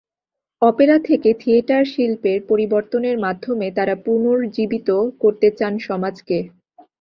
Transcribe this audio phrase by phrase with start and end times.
[0.61, 4.89] Opera থেকে theatre শিল্পের পরিবর্তনের মাধ্যমে তাঁরা পুনর্জীবিত
[5.21, 6.37] করতে চান সমাজকে।